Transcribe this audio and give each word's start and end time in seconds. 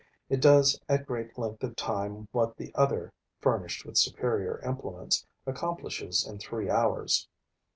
It 0.29 0.41
does 0.41 0.79
at 0.89 1.05
great 1.05 1.37
length 1.37 1.63
of 1.63 1.75
time 1.75 2.27
what 2.31 2.57
the 2.57 2.73
other, 2.73 3.13
furnished 3.39 3.85
with 3.85 3.99
superior 3.99 4.59
implements, 4.65 5.27
accomplishes 5.45 6.25
in 6.25 6.39
three 6.39 6.71
hours. 6.71 7.27